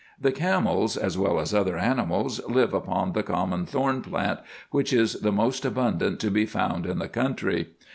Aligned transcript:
The 0.19 0.31
camels, 0.31 0.97
as 0.97 1.15
well 1.15 1.39
as 1.39 1.53
other 1.53 1.77
animals, 1.77 2.41
live 2.49 2.73
upon 2.73 3.13
the 3.13 3.21
common 3.21 3.67
thorn 3.67 4.01
plant, 4.01 4.39
which 4.71 4.91
is 4.91 5.13
the 5.13 5.31
most 5.31 5.63
abundant 5.63 6.19
to 6.21 6.31
be 6.31 6.47
found 6.47 6.87
in 6.87 6.97
the 6.97 7.07
country. 7.07 7.67